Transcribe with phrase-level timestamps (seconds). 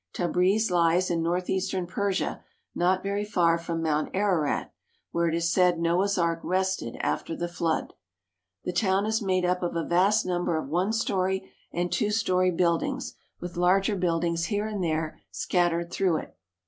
[0.13, 4.73] Tabriz lies in northeastern Persia not very far from Mount Ararat,
[5.11, 7.93] where it is said Noah's Ark rested after the flood.
[8.63, 12.49] The town is made up of a vast number of one story and two story
[12.49, 16.37] buildings, with larger buildings here and there 332 PERSIA scattered through it.